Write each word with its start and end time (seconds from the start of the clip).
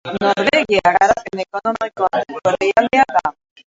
Norvegia 0.23 0.93
garapen 0.95 1.45
ekonomiko 1.45 2.11
handiko 2.15 2.57
herrialdea 2.59 3.11
da. 3.19 3.39